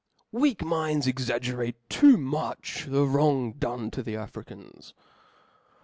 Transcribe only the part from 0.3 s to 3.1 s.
353 Weak minds exaggerate too much the